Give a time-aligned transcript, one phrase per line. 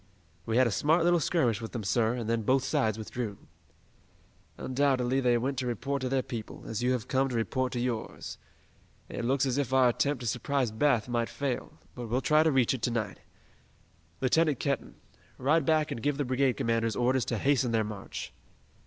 [0.47, 3.37] "We had a smart little skirmish with them, sir, and then both sides withdrew."
[4.57, 7.79] "Undoubtedly they went to report to their people, as you have come to report to
[7.79, 8.39] yours.
[9.09, 12.51] It looks as if our attempt to surprise Bath might fail, but we'll try to
[12.51, 13.19] reach it to night.
[14.21, 14.95] Lieutenant Kenton,
[15.37, 18.33] ride back and give the brigade commanders orders to hasten their march."